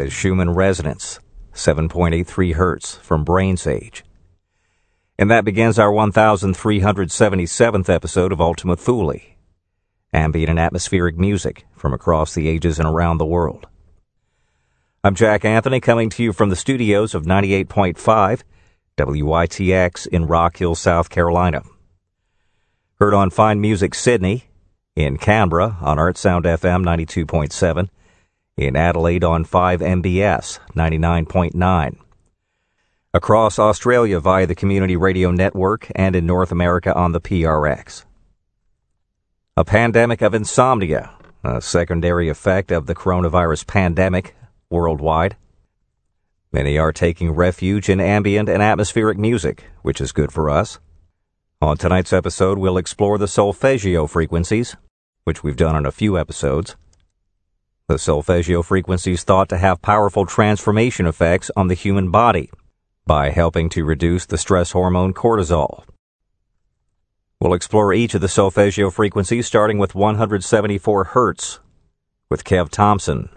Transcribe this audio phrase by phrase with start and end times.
[0.00, 1.20] That is Schumann Resonance,
[1.52, 4.00] 7.83 Hertz from BrainsAge.
[5.18, 9.20] And that begins our 1377th episode of Ultima Thule,
[10.10, 13.66] ambient and atmospheric music from across the ages and around the world.
[15.04, 18.42] I'm Jack Anthony coming to you from the studios of 98.5
[18.96, 21.60] WITX in Rock Hill, South Carolina.
[22.94, 24.44] Heard on Fine Music Sydney,
[24.96, 27.90] in Canberra on Artsound FM 92.7,
[28.60, 31.96] in Adelaide on 5MBS 99.9,
[33.14, 38.04] across Australia via the Community Radio Network, and in North America on the PRX.
[39.56, 41.10] A pandemic of insomnia,
[41.42, 44.36] a secondary effect of the coronavirus pandemic
[44.68, 45.36] worldwide.
[46.52, 50.78] Many are taking refuge in ambient and atmospheric music, which is good for us.
[51.62, 54.76] On tonight's episode, we'll explore the solfeggio frequencies,
[55.24, 56.76] which we've done on a few episodes.
[57.90, 62.48] The solfeggio frequencies thought to have powerful transformation effects on the human body
[63.04, 65.82] by helping to reduce the stress hormone cortisol.
[67.40, 71.58] We'll explore each of the solfeggio frequencies starting with 174 Hertz
[72.28, 73.28] with Kev Thompson.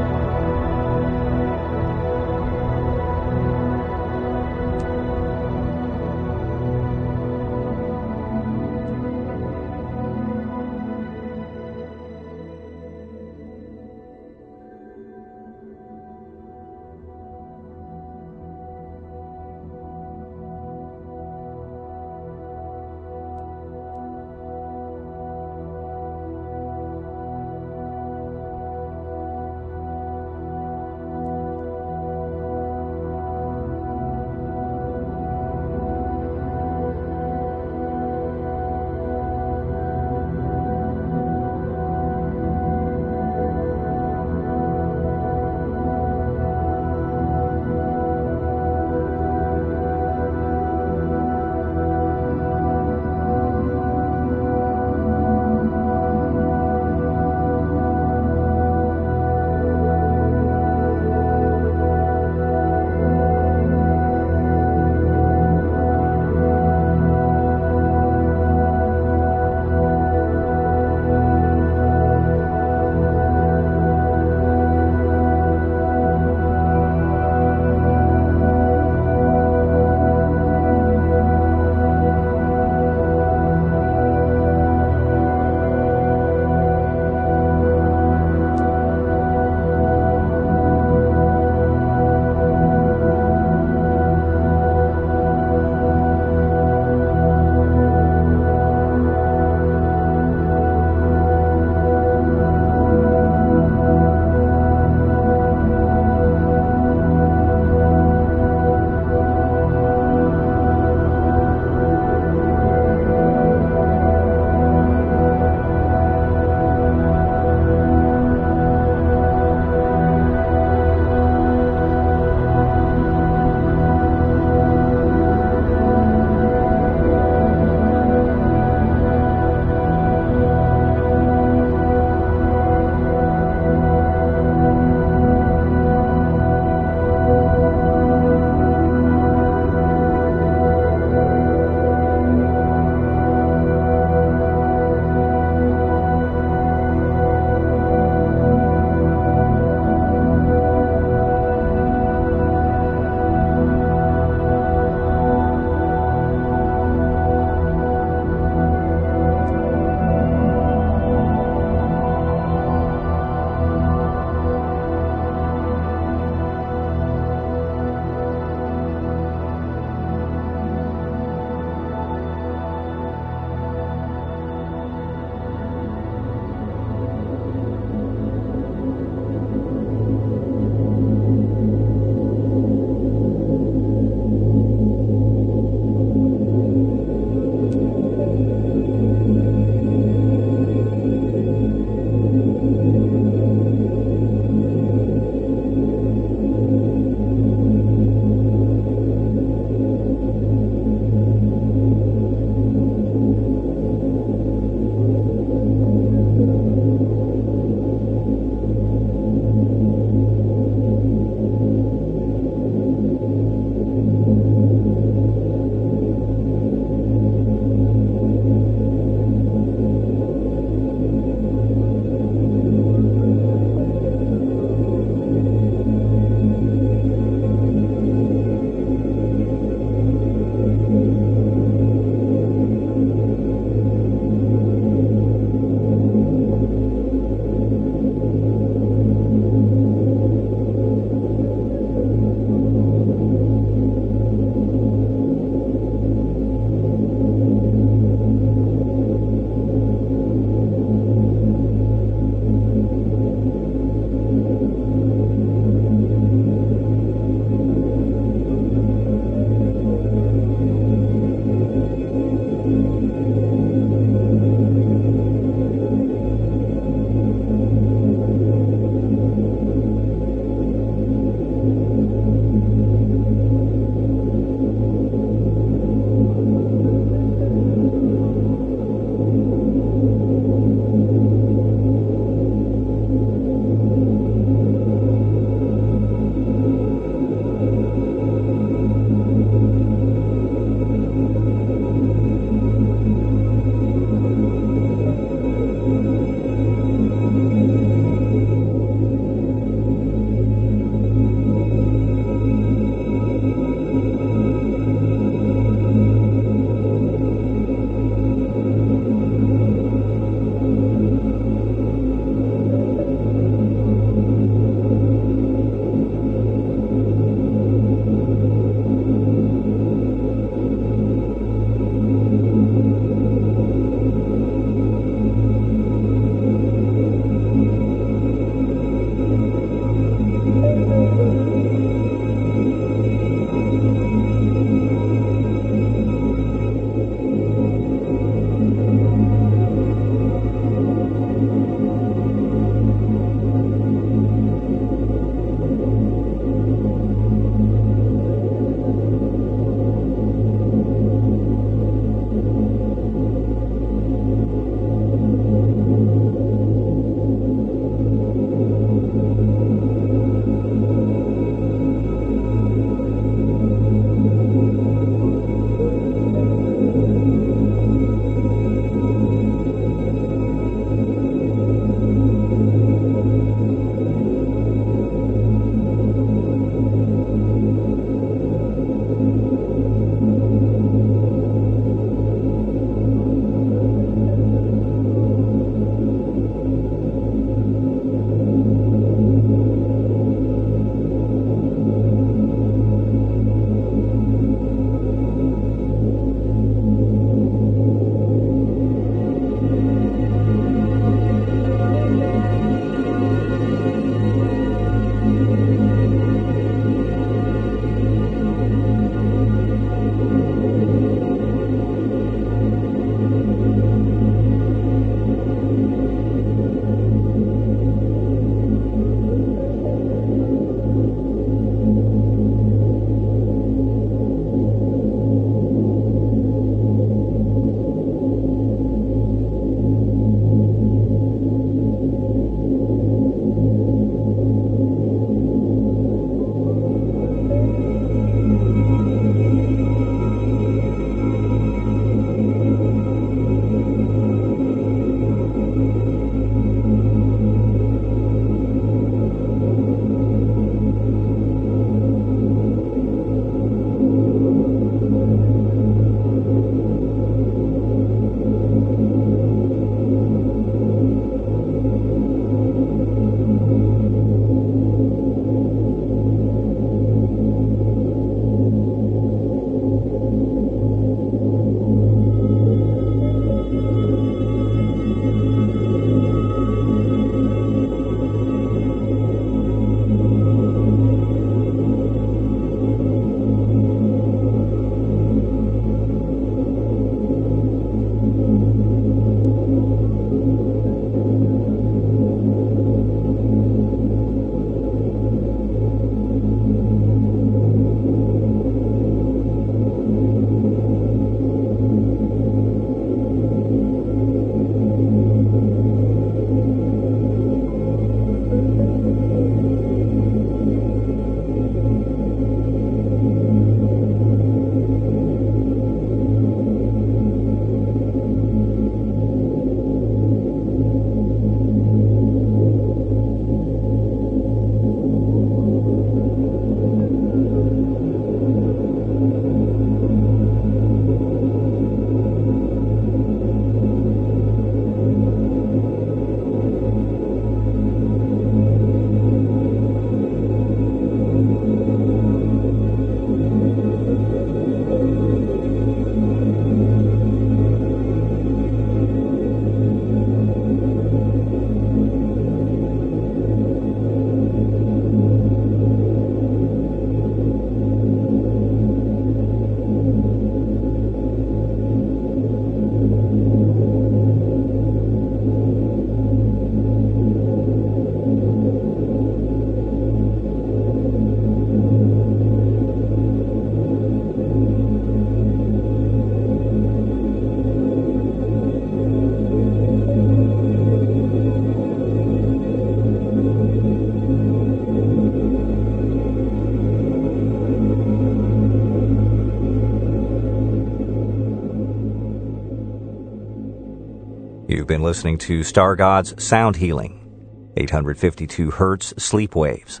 [595.06, 600.00] Listening to Stargod's Sound Healing, 852 Hertz Sleep Waves.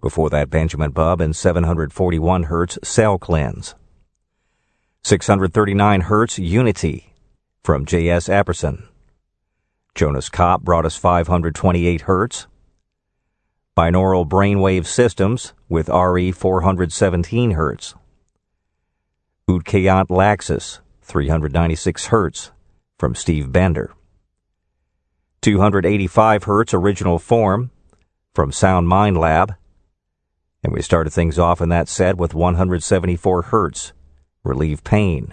[0.00, 3.76] Before that, Benjamin Bubb and 741 Hertz Cell Cleanse.
[5.04, 7.14] 639 Hertz Unity
[7.62, 8.26] from J.S.
[8.26, 8.88] Apperson.
[9.94, 12.48] Jonas Kopp brought us 528 Hertz.
[13.76, 17.94] Binaural Brainwave Systems with RE 417 Hertz.
[19.48, 22.50] Ut Queant Laxis, 396 Hertz
[22.98, 23.94] from Steve Bender.
[25.42, 27.70] 285 Hertz Original Form
[28.34, 29.54] from Sound Mind Lab.
[30.62, 33.94] And we started things off in that set with 174 Hertz
[34.44, 35.32] Relieve Pain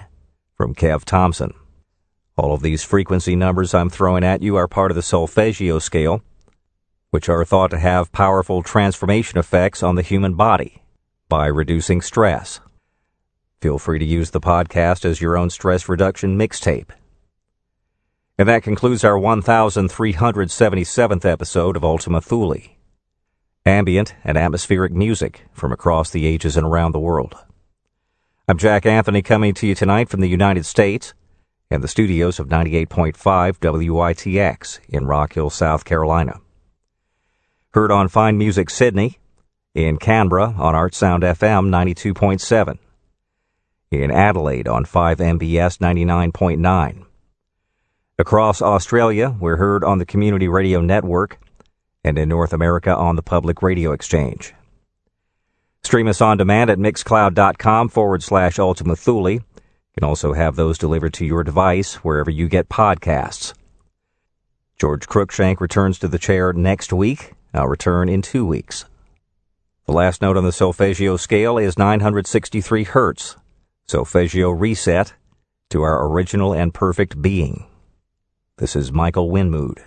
[0.55, 1.53] from Kev Thompson.
[2.37, 6.23] All of these frequency numbers I'm throwing at you are part of the solfeggio scale,
[7.09, 10.83] which are thought to have powerful transformation effects on the human body
[11.27, 12.61] by reducing stress.
[13.59, 16.91] Feel free to use the podcast as your own stress reduction mixtape.
[18.39, 22.57] And that concludes our 1377th episode of Ultima Thule.
[23.65, 27.35] Ambient and atmospheric music from across the ages and around the world.
[28.47, 31.15] I'm Jack Anthony coming to you tonight from the United States
[31.71, 36.39] and the studios of 98.5 WITX in Rock Hill, South Carolina.
[37.71, 39.17] Heard on Fine Music Sydney,
[39.73, 42.77] in Canberra on Art Sound FM 92.7,
[43.89, 47.06] in Adelaide on 5MBS 99.9.
[48.19, 51.39] Across Australia, we're heard on the Community Radio Network,
[52.03, 54.55] and in North America on the Public Radio Exchange.
[55.83, 59.29] Stream us on demand at mixcloud.com forward slash Ultima Thule.
[59.29, 59.41] You
[59.93, 63.53] can also have those delivered to your device wherever you get podcasts.
[64.79, 67.33] George Cruikshank returns to the chair next week.
[67.53, 68.85] I'll return in two weeks.
[69.85, 73.35] The last note on the solfeggio scale is 963 hertz.
[73.87, 75.13] Solfeggio reset
[75.69, 77.66] to our original and perfect being.
[78.59, 79.83] This is Michael Winmood.